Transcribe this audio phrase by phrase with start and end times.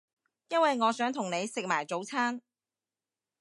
[0.49, 2.41] 因為我想同你食埋早餐